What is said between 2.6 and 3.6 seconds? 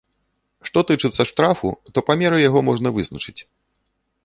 можна вызначыць.